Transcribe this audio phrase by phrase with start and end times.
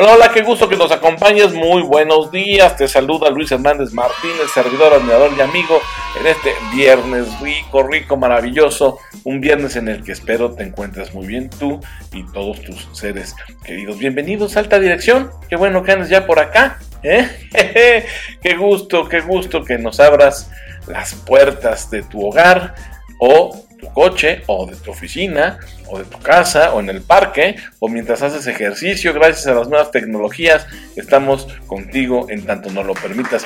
[0.00, 1.52] Hola, hola, qué gusto que nos acompañes.
[1.52, 2.76] Muy buenos días.
[2.76, 5.80] Te saluda Luis Hernández Martínez, servidor, admirador y amigo
[6.20, 9.00] en este viernes rico, rico, maravilloso.
[9.24, 11.80] Un viernes en el que espero te encuentres muy bien tú
[12.12, 13.34] y todos tus seres
[13.64, 13.98] queridos.
[13.98, 15.32] Bienvenidos a Alta Dirección.
[15.48, 16.78] Qué bueno que andes ya por acá.
[17.02, 17.28] ¿eh?
[18.40, 20.48] qué gusto, qué gusto que nos abras
[20.86, 22.76] las puertas de tu hogar
[23.18, 27.56] o tu coche o de tu oficina o de tu casa o en el parque
[27.78, 32.94] o mientras haces ejercicio gracias a las nuevas tecnologías estamos contigo en tanto nos lo
[32.94, 33.44] permitas.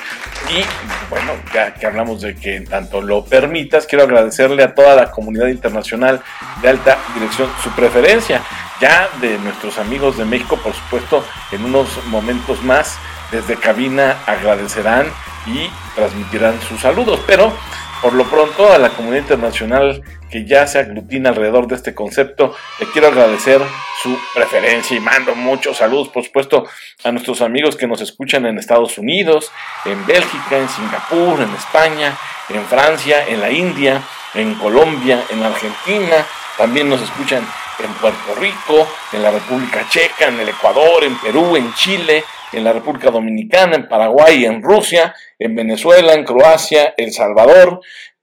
[0.50, 0.62] Y
[1.10, 5.10] bueno ya que hablamos de que en tanto lo permitas quiero agradecerle a toda la
[5.10, 6.22] comunidad internacional
[6.60, 8.42] de alta dirección su preferencia
[8.80, 12.98] ya de nuestros amigos de México por supuesto en unos momentos más
[13.30, 15.06] desde cabina agradecerán
[15.46, 17.52] y transmitirán sus saludos pero
[18.02, 22.54] por lo pronto, a la comunidad internacional que ya se aglutina alrededor de este concepto,
[22.80, 23.60] le quiero agradecer
[24.02, 26.66] su preferencia y mando muchos saludos, por supuesto,
[27.04, 29.52] a nuestros amigos que nos escuchan en Estados Unidos,
[29.84, 34.02] en Bélgica, en Singapur, en España, en Francia, en la India,
[34.34, 36.26] en Colombia, en Argentina,
[36.58, 37.46] también nos escuchan
[37.78, 42.64] en Puerto Rico, en la República Checa, en el Ecuador, en Perú, en Chile, en
[42.64, 47.80] la República Dominicana, en Paraguay, en Rusia, en Venezuela, en Croacia, El Salvador,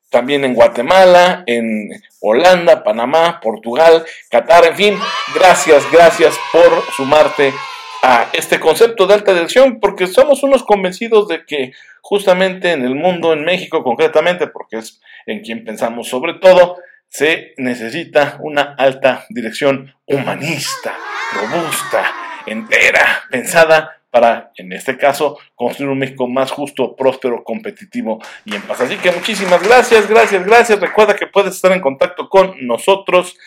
[0.09, 4.99] también en Guatemala, en Holanda, Panamá, Portugal, Qatar, en fin,
[5.35, 7.53] gracias, gracias por sumarte
[8.01, 12.95] a este concepto de alta dirección, porque somos unos convencidos de que justamente en el
[12.95, 16.77] mundo, en México concretamente, porque es en quien pensamos sobre todo,
[17.09, 20.95] se necesita una alta dirección humanista,
[21.33, 22.11] robusta,
[22.45, 28.61] entera, pensada para, en este caso, construir un México más justo, próspero, competitivo y en
[28.63, 28.81] paz.
[28.81, 30.79] Así que muchísimas gracias, gracias, gracias.
[30.79, 33.37] Recuerda que puedes estar en contacto con nosotros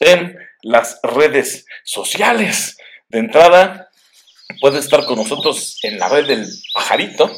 [0.00, 2.76] en las redes sociales.
[3.08, 3.90] De entrada,
[4.60, 7.30] puedes estar con nosotros en la red del pajarito,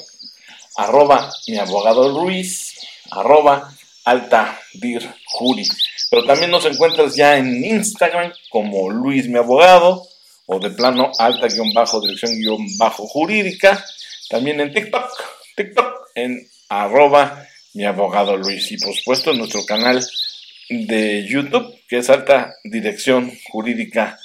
[0.76, 2.78] arroba mi abogado Luis,
[3.10, 3.72] arroba
[4.04, 5.66] alta dir juri.
[6.10, 10.06] Pero también nos encuentras ya en Instagram como Luis mi abogado
[10.46, 13.84] o de plano alta guion bajo dirección guion bajo jurídica.
[14.28, 15.10] También en TikTok,
[15.56, 18.70] TikTok en arroba mi abogado Luis.
[18.72, 20.04] Y por supuesto en nuestro canal
[20.68, 24.18] de YouTube que es alta dirección jurídica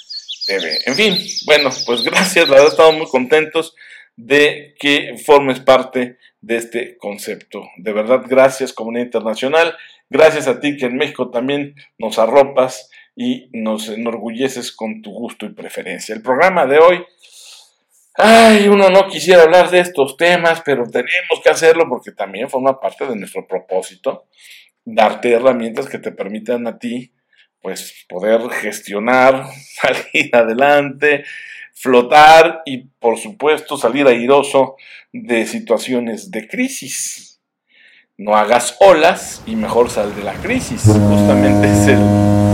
[0.46, 0.78] TV.
[0.86, 1.16] En fin,
[1.46, 3.74] bueno, pues gracias, la verdad estamos muy contentos
[4.16, 7.68] de que formes parte de este concepto.
[7.76, 9.76] De verdad, gracias comunidad internacional,
[10.08, 12.90] gracias a ti que en México también nos arropas
[13.22, 16.14] y nos enorgulleces con tu gusto y preferencia.
[16.14, 17.04] El programa de hoy,
[18.14, 22.80] ay, uno no quisiera hablar de estos temas, pero tenemos que hacerlo porque también forma
[22.80, 24.24] parte de nuestro propósito,
[24.86, 27.12] darte herramientas que te permitan a ti,
[27.60, 29.44] pues, poder gestionar,
[29.82, 31.24] salir adelante,
[31.74, 34.76] flotar y, por supuesto, salir airoso
[35.12, 37.38] de situaciones de crisis.
[38.16, 40.84] No hagas olas y mejor sal de la crisis.
[40.84, 42.49] Justamente es el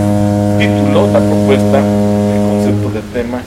[0.59, 3.43] título, la propuesta, el concepto del tema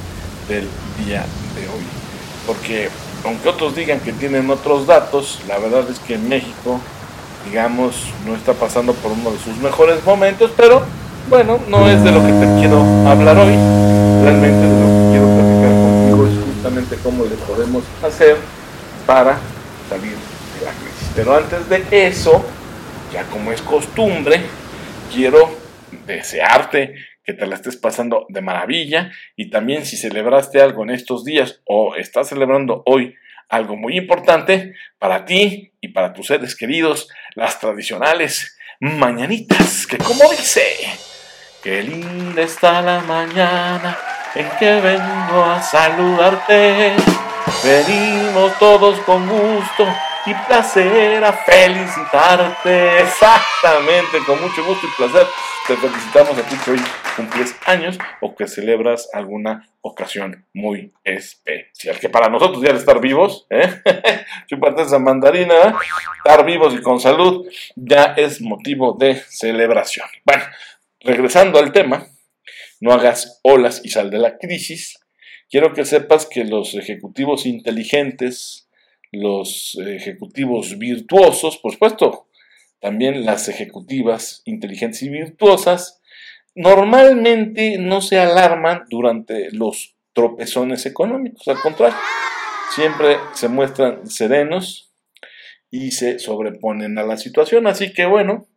[0.48, 0.68] del
[1.04, 1.26] día
[1.56, 1.84] de hoy.
[2.46, 2.90] Porque
[3.26, 6.80] aunque otros digan que tienen otros datos, la verdad es que México,
[7.46, 10.84] digamos, no está pasando por uno de sus mejores momentos, pero
[11.30, 13.56] bueno, no es de lo que te quiero hablar hoy.
[14.24, 18.38] Realmente de lo que quiero platicar contigo es justamente cómo le podemos hacer
[19.06, 19.38] para
[19.90, 20.16] salir
[20.60, 21.10] de la crisis.
[21.16, 22.44] Pero antes de eso,
[23.14, 24.42] ya como es costumbre,
[25.14, 25.59] quiero
[26.06, 29.12] desearte que te la estés pasando de maravilla.
[29.36, 33.16] Y también si celebraste algo en estos días o estás celebrando hoy
[33.50, 40.30] algo muy importante para ti y para tus seres queridos, las tradicionales mañanitas, que como
[40.30, 40.64] dice,
[41.64, 43.98] qué linda está la mañana
[44.36, 46.94] en que vengo a saludarte,
[47.64, 49.88] venimos todos con gusto
[50.26, 53.02] y placer a felicitarte.
[53.02, 55.28] Exactamente, con mucho gusto y placer
[55.70, 56.80] te felicitamos a ti que hoy
[57.16, 62.00] cumples años o que celebras alguna ocasión muy especial.
[62.00, 63.70] Que para nosotros ya de estar vivos, ¿eh?
[64.48, 65.78] chupate esa mandarina,
[66.18, 70.08] estar vivos y con salud ya es motivo de celebración.
[70.26, 70.42] Bueno,
[71.02, 72.08] regresando al tema,
[72.80, 74.98] no hagas olas y sal de la crisis.
[75.52, 78.68] Quiero que sepas que los ejecutivos inteligentes,
[79.12, 82.26] los ejecutivos virtuosos, por supuesto,
[82.80, 86.02] también las ejecutivas inteligentes y virtuosas,
[86.56, 91.98] normalmente no se alarman durante los tropezones económicos, al contrario,
[92.76, 94.92] siempre se muestran serenos
[95.72, 97.68] y se sobreponen a la situación.
[97.68, 98.48] Así que bueno,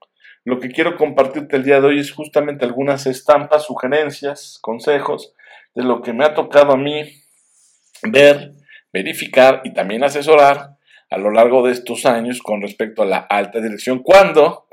[0.45, 5.35] lo que quiero compartirte el día de hoy es justamente algunas estampas, sugerencias, consejos
[5.75, 7.05] de lo que me ha tocado a mí
[8.03, 8.53] ver,
[8.93, 10.77] verificar y también asesorar
[11.12, 14.64] a lo largo de estos años con respecto a la alta dirección cuando,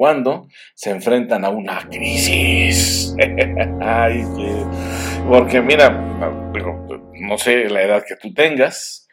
[0.74, 3.13] se enfrentan a una crisis.
[5.27, 9.09] Porque mira, no sé la edad que tú tengas,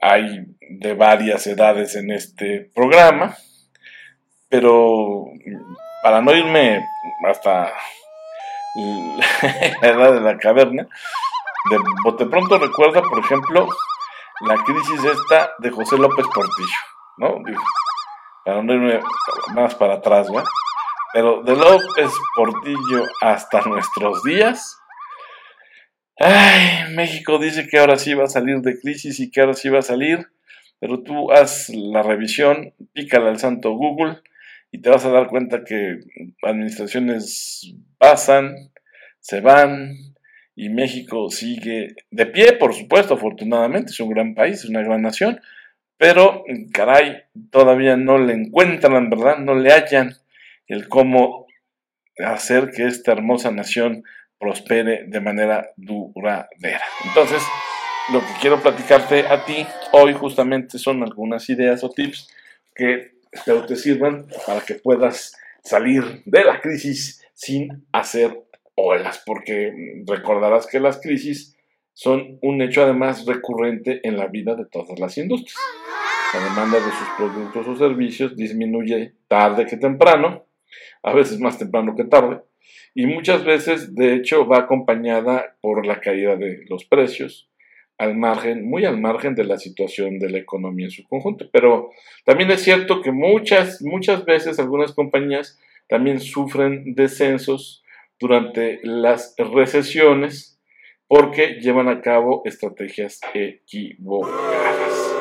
[0.00, 3.36] hay de varias edades en este programa,
[4.48, 5.26] pero
[6.02, 6.84] para no irme
[7.24, 7.72] hasta
[9.80, 10.88] la edad de la caverna,
[11.70, 13.68] de pronto recuerda, por ejemplo,
[14.40, 16.68] la crisis esta de José López Portillo,
[17.18, 17.42] ¿no?
[18.44, 19.00] para no irme
[19.54, 20.44] más para atrás, ¿verdad?
[21.12, 24.78] Pero de López Portillo hasta nuestros días,
[26.18, 29.68] ay, México dice que ahora sí va a salir de crisis y que ahora sí
[29.68, 30.28] va a salir,
[30.80, 34.20] pero tú haz la revisión, pícala al santo Google
[34.72, 36.00] y te vas a dar cuenta que
[36.42, 38.54] administraciones pasan,
[39.20, 39.94] se van,
[40.56, 45.02] y México sigue de pie, por supuesto, afortunadamente, es un gran país, es una gran
[45.02, 45.40] nación,
[45.96, 49.38] pero caray, todavía no le encuentran, ¿verdad?
[49.38, 50.16] No le hallan
[50.66, 51.46] el cómo
[52.18, 54.04] hacer que esta hermosa nación
[54.38, 56.82] prospere de manera duradera.
[57.04, 57.42] Entonces,
[58.12, 62.28] lo que quiero platicarte a ti hoy justamente son algunas ideas o tips
[62.74, 63.14] que
[63.66, 68.43] te sirvan para que puedas salir de la crisis sin hacer
[68.74, 69.72] olas, porque
[70.06, 71.56] recordarás que las crisis
[71.92, 75.56] son un hecho además recurrente en la vida de todas las industrias.
[76.34, 80.46] La demanda de sus productos o servicios disminuye tarde que temprano,
[81.02, 82.40] a veces más temprano que tarde,
[82.94, 87.48] y muchas veces de hecho va acompañada por la caída de los precios,
[87.98, 91.48] al margen, muy al margen de la situación de la economía en su conjunto.
[91.52, 91.90] Pero
[92.24, 97.83] también es cierto que muchas, muchas veces algunas compañías también sufren descensos
[98.18, 100.60] durante las recesiones
[101.06, 105.14] porque llevan a cabo estrategias equivocadas.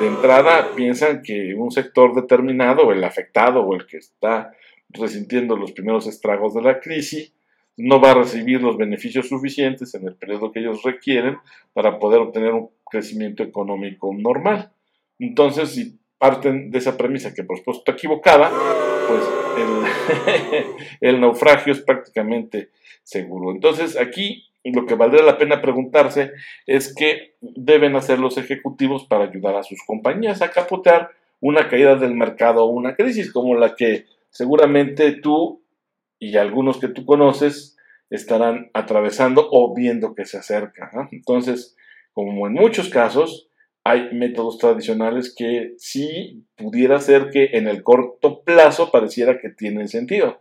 [0.00, 4.52] De entrada piensan que un sector determinado, el afectado o el que está
[4.88, 7.32] resintiendo los primeros estragos de la crisis,
[7.76, 11.38] no va a recibir los beneficios suficientes en el periodo que ellos requieren
[11.72, 14.72] para poder obtener un crecimiento económico normal.
[15.18, 18.50] Entonces, si parten de esa premisa que por supuesto está equivocada,
[19.06, 19.22] pues
[21.02, 22.70] el, naufragio es prácticamente
[23.02, 23.50] seguro.
[23.50, 26.30] Entonces aquí lo que valdría la pena preguntarse
[26.66, 31.10] es qué deben hacer los ejecutivos para ayudar a sus compañías a capotear
[31.40, 35.60] una caída del mercado o una crisis como la que seguramente tú
[36.18, 37.76] y algunos que tú conoces
[38.08, 40.90] estarán atravesando o viendo que se acerca.
[41.12, 41.76] Entonces,
[42.14, 43.50] como en muchos casos,
[43.84, 49.88] hay métodos tradicionales que sí pudiera ser que en el corto plazo pareciera que tienen
[49.88, 50.40] sentido.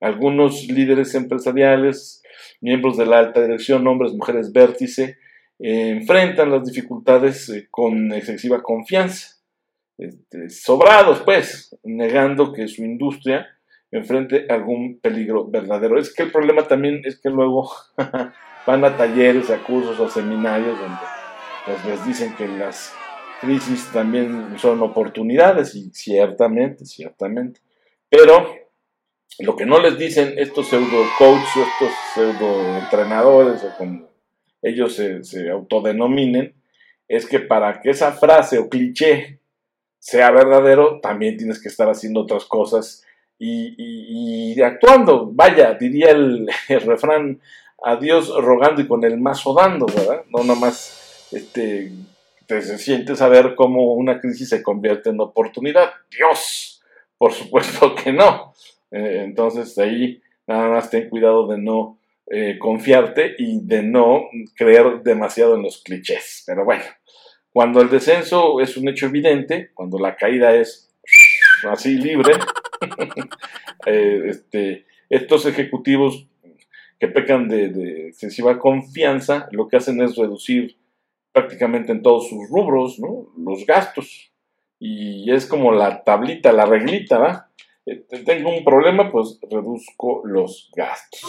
[0.00, 2.22] Algunos líderes empresariales,
[2.60, 5.18] miembros de la alta dirección, hombres, mujeres vértice,
[5.58, 9.38] eh, enfrentan las dificultades eh, con excesiva confianza,
[9.98, 13.48] este, sobrados pues, negando que su industria
[13.90, 15.98] enfrente algún peligro verdadero.
[15.98, 17.70] Es que el problema también es que luego
[18.66, 21.23] van a talleres, a cursos, a seminarios donde
[21.64, 22.94] pues les dicen que las
[23.40, 27.60] crisis también son oportunidades y ciertamente, ciertamente.
[28.08, 28.54] Pero
[29.40, 34.08] lo que no les dicen estos pseudo coaches, estos pseudo entrenadores o como
[34.62, 36.54] ellos se, autodenominen,
[37.08, 39.40] es que para que esa frase o cliché
[39.98, 43.04] sea verdadero, también tienes que estar haciendo otras cosas
[43.38, 45.30] y, actuando.
[45.32, 47.40] Vaya, diría el, el refrán,
[47.82, 50.24] a Dios rogando y con el mazo dando, ¿verdad?
[50.30, 51.03] No nomás
[51.34, 51.90] este,
[52.46, 55.92] te sientes a ver cómo una crisis se convierte en oportunidad.
[56.10, 56.82] Dios,
[57.18, 58.54] por supuesto que no.
[58.90, 61.98] Eh, entonces ahí nada más ten cuidado de no
[62.30, 64.24] eh, confiarte y de no
[64.56, 66.44] creer demasiado en los clichés.
[66.46, 66.84] Pero bueno,
[67.52, 70.90] cuando el descenso es un hecho evidente, cuando la caída es
[71.68, 72.34] así libre,
[73.86, 76.26] eh, este, estos ejecutivos
[76.98, 80.76] que pecan de excesiva confianza, lo que hacen es reducir
[81.34, 82.98] prácticamente en todos sus rubros.
[83.36, 84.30] Los gastos.
[84.78, 87.50] Y es como la tablita, la reglita, ¿va?
[87.84, 91.22] Eh, tengo un problema, pues reduzco los gastos.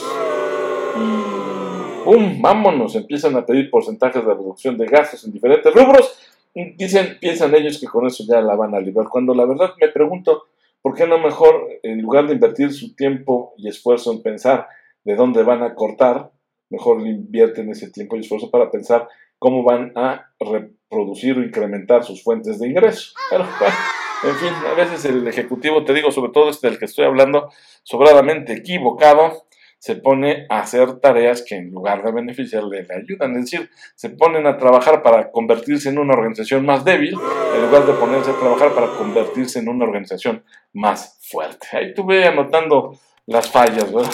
[0.95, 2.41] Y ¡pum!
[2.41, 6.17] Vámonos, empiezan a pedir porcentajes de reducción de gastos en diferentes rubros.
[6.53, 9.09] Dicen, piensan ellos que con eso ya la van a librar.
[9.09, 10.45] Cuando la verdad me pregunto,
[10.81, 14.67] ¿por qué no mejor, en lugar de invertir su tiempo y esfuerzo en pensar
[15.03, 16.31] de dónde van a cortar,
[16.69, 19.09] mejor invierten ese tiempo y esfuerzo para pensar
[19.45, 23.13] cómo van a reproducir o incrementar sus fuentes de ingreso.
[23.29, 23.75] Pero bueno,
[24.23, 27.51] en fin, a veces el ejecutivo, te digo, sobre todo este del que estoy hablando,
[27.83, 29.45] sobradamente equivocado,
[29.77, 33.35] se pone a hacer tareas que en lugar de beneficiarle le ayudan.
[33.37, 37.85] Es decir, se ponen a trabajar para convertirse en una organización más débil, en lugar
[37.85, 41.67] de ponerse a trabajar para convertirse en una organización más fuerte.
[41.71, 42.97] Ahí tuve anotando
[43.27, 44.09] las fallas, ¿verdad?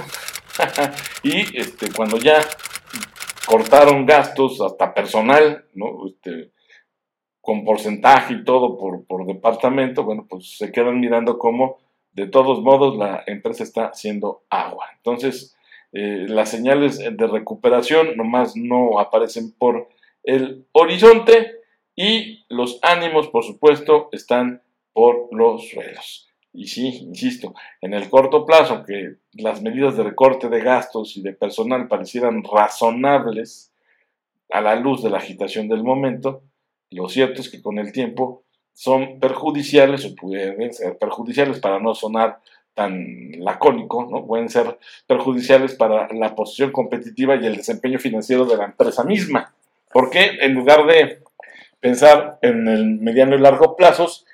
[1.24, 2.42] y este, cuando ya
[3.52, 6.08] cortaron gastos hasta personal, ¿no?
[6.08, 6.52] Este,
[7.42, 11.80] con porcentaje y todo por, departamento, bueno, pues se quedan mirando cómo
[12.14, 14.86] de todos modos la empresa está haciendo agua.
[14.98, 15.56] Entonces,
[15.92, 19.90] eh, las señales de recuperación nomás no aparecen por
[20.24, 21.52] el horizonte
[21.96, 24.62] y los ánimos, por supuesto, están
[24.94, 26.31] por los suelos.
[26.54, 31.22] Y sí, insisto, en el corto plazo, que las medidas de recorte de gastos y
[31.22, 33.72] de personal parecieran razonables
[34.50, 36.44] a la luz de la agitación del momento,
[36.90, 38.44] lo cierto es que con el tiempo
[38.74, 42.40] son perjudiciales o pueden ser perjudiciales para no sonar
[42.74, 44.26] tan lacónico, ¿no?
[44.26, 44.78] pueden ser
[45.08, 49.54] perjudiciales para la posición competitiva y el desempeño financiero de la empresa misma.
[49.92, 51.22] Porque en lugar de
[51.80, 54.26] pensar en el mediano y largo plazos,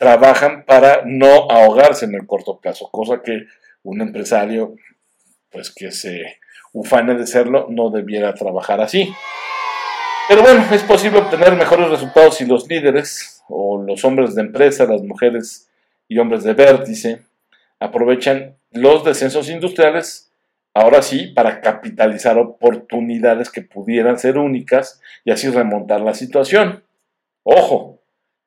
[0.00, 3.44] trabajan para no ahogarse en el corto plazo, cosa que
[3.82, 4.74] un empresario,
[5.50, 6.38] pues que se
[6.72, 9.12] ufane de serlo, no debiera trabajar así.
[10.26, 14.86] Pero bueno, es posible obtener mejores resultados si los líderes o los hombres de empresa,
[14.86, 15.68] las mujeres
[16.08, 17.20] y hombres de vértice
[17.78, 20.32] aprovechan los descensos industriales,
[20.72, 26.84] ahora sí, para capitalizar oportunidades que pudieran ser únicas y así remontar la situación.
[27.42, 28.00] Ojo,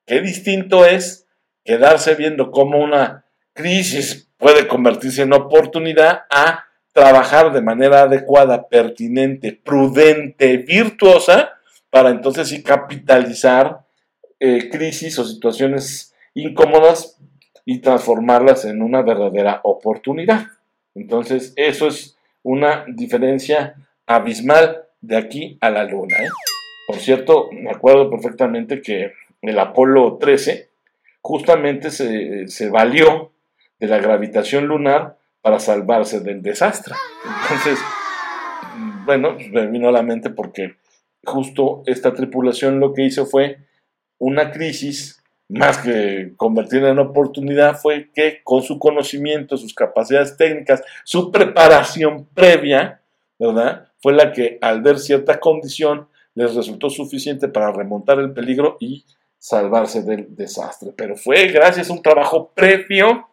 [0.08, 1.23] qué distinto es
[1.64, 9.52] quedarse viendo cómo una crisis puede convertirse en oportunidad a trabajar de manera adecuada, pertinente,
[9.52, 11.54] prudente, virtuosa,
[11.90, 13.82] para entonces sí capitalizar
[14.40, 17.18] eh, crisis o situaciones incómodas
[17.66, 20.48] y transformarlas en una verdadera oportunidad.
[20.96, 26.18] Entonces, eso es una diferencia abismal de aquí a la luna.
[26.18, 26.30] ¿eh?
[26.88, 30.70] Por cierto, me acuerdo perfectamente que el Apolo 13
[31.24, 33.32] justamente se, se valió
[33.80, 36.94] de la gravitación lunar para salvarse del desastre.
[37.44, 37.80] Entonces,
[39.06, 40.76] bueno, me vino a la mente porque
[41.24, 43.58] justo esta tripulación lo que hizo fue
[44.20, 50.82] una crisis más que convertirla en oportunidad, fue que con su conocimiento, sus capacidades técnicas,
[51.04, 53.02] su preparación previa,
[53.38, 53.88] ¿verdad?
[54.02, 59.06] Fue la que al ver cierta condición les resultó suficiente para remontar el peligro y
[59.44, 60.92] salvarse del desastre.
[60.96, 63.28] Pero fue gracias a un trabajo previo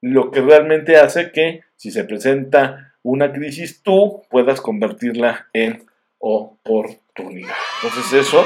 [0.00, 5.84] lo que realmente hace que si se presenta una crisis, tú puedas convertirla en
[6.18, 7.54] oportunidad.
[7.82, 8.42] Entonces eso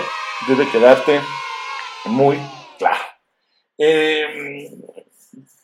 [0.49, 1.21] debe quedarte
[2.07, 2.37] muy
[2.79, 3.05] claro.
[3.79, 4.73] Eh,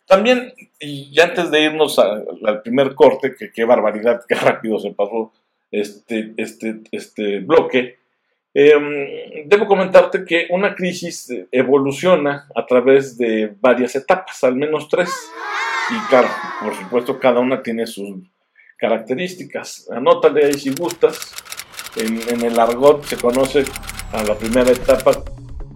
[0.07, 5.33] también, y antes de irnos al primer corte, que qué barbaridad, qué rápido se pasó
[5.73, 7.99] este, este, este bloque,
[8.55, 15.11] em, debo comentarte que una crisis evoluciona a través de varias etapas, al menos tres.
[15.91, 16.29] Y claro,
[16.63, 18.19] por supuesto, cada una tiene sus
[18.77, 19.89] características.
[19.91, 21.35] Anótale ahí si gustas.
[21.97, 23.65] En, en el argot se conoce
[24.13, 25.13] a la primera etapa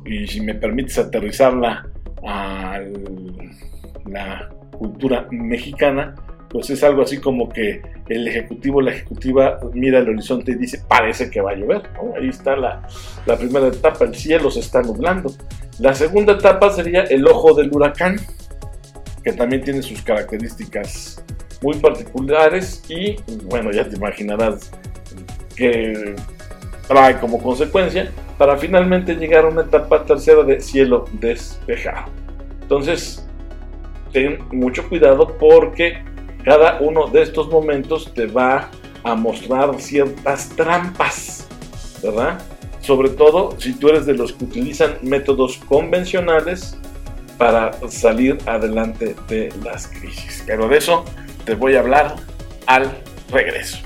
[0.05, 1.89] y si me permites aterrizarla
[2.25, 2.81] a
[4.07, 6.15] la cultura mexicana,
[6.55, 10.81] pues es algo así como que el ejecutivo, la ejecutiva mira el horizonte y dice,
[10.87, 11.83] parece que va a llover.
[12.17, 12.87] Ahí está la,
[13.27, 15.35] la, primera etapa, el cielo se está nublando.
[15.81, 18.21] La segunda etapa sería el ojo del huracán,
[19.25, 21.25] que también tiene sus características
[21.61, 24.71] muy particulares y bueno, ya te imaginarás
[25.57, 26.15] que
[26.87, 32.13] trae como consecuencia para finalmente llegar a una etapa tercera de cielo despejado.
[32.63, 33.27] Entonces,
[34.13, 36.14] ten mucho cuidado porque
[36.45, 38.71] cada uno de estos momentos te va
[39.03, 41.49] a mostrar ciertas trampas,
[42.03, 42.41] ¿verdad?
[42.81, 46.79] Sobre todo si tú eres de los que utilizan métodos convencionales
[47.39, 50.45] para salir adelante de las crisis.
[50.47, 51.05] Pero de eso
[51.45, 52.17] te voy a hablar
[52.67, 52.91] al
[53.31, 53.79] regreso.